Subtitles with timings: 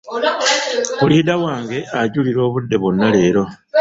[0.99, 3.43] Puliida wange ajjulira obudde bwonna leero.